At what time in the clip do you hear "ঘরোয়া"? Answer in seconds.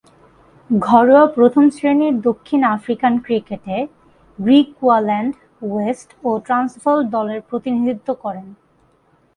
0.69-1.25